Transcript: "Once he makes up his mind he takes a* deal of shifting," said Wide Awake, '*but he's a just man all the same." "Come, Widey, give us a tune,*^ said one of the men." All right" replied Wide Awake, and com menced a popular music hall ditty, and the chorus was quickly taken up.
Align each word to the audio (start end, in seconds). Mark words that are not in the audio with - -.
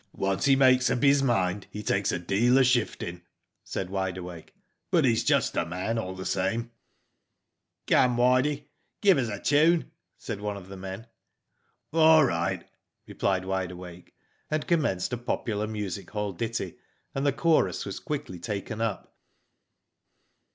"Once 0.17 0.45
he 0.45 0.55
makes 0.55 0.89
up 0.89 1.03
his 1.03 1.21
mind 1.21 1.67
he 1.69 1.83
takes 1.83 2.11
a* 2.11 2.17
deal 2.17 2.57
of 2.57 2.65
shifting," 2.65 3.21
said 3.63 3.91
Wide 3.91 4.17
Awake, 4.17 4.55
'*but 4.89 5.05
he's 5.05 5.21
a 5.21 5.25
just 5.27 5.53
man 5.53 5.99
all 5.99 6.15
the 6.15 6.25
same." 6.25 6.71
"Come, 7.85 8.17
Widey, 8.17 8.63
give 9.03 9.19
us 9.19 9.27
a 9.29 9.39
tune,*^ 9.39 9.91
said 10.17 10.41
one 10.41 10.57
of 10.57 10.69
the 10.69 10.75
men." 10.75 11.05
All 11.93 12.23
right" 12.25 12.67
replied 13.07 13.45
Wide 13.45 13.69
Awake, 13.69 14.15
and 14.49 14.67
com 14.67 14.79
menced 14.79 15.13
a 15.13 15.17
popular 15.17 15.67
music 15.67 16.09
hall 16.09 16.31
ditty, 16.33 16.79
and 17.13 17.23
the 17.23 17.31
chorus 17.31 17.85
was 17.85 17.99
quickly 17.99 18.39
taken 18.39 18.81
up. 18.81 19.15